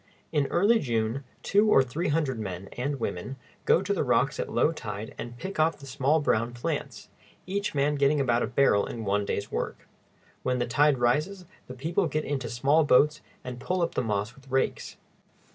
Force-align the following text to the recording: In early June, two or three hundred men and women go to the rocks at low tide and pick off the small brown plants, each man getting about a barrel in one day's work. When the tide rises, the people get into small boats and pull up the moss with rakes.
In 0.31 0.47
early 0.47 0.79
June, 0.79 1.23
two 1.43 1.69
or 1.69 1.83
three 1.83 2.07
hundred 2.07 2.39
men 2.39 2.69
and 2.73 2.99
women 2.99 3.35
go 3.65 3.83
to 3.83 3.93
the 3.93 4.03
rocks 4.03 4.39
at 4.39 4.51
low 4.51 4.71
tide 4.71 5.13
and 5.19 5.37
pick 5.37 5.59
off 5.59 5.77
the 5.77 5.85
small 5.85 6.19
brown 6.19 6.53
plants, 6.55 7.09
each 7.45 7.75
man 7.75 7.93
getting 7.93 8.19
about 8.19 8.41
a 8.41 8.47
barrel 8.47 8.87
in 8.87 9.05
one 9.05 9.25
day's 9.25 9.51
work. 9.51 9.87
When 10.41 10.57
the 10.57 10.65
tide 10.65 10.97
rises, 10.97 11.45
the 11.67 11.75
people 11.75 12.07
get 12.07 12.25
into 12.25 12.49
small 12.49 12.83
boats 12.83 13.21
and 13.43 13.59
pull 13.59 13.83
up 13.83 13.93
the 13.93 14.01
moss 14.01 14.33
with 14.33 14.49
rakes. 14.49 14.97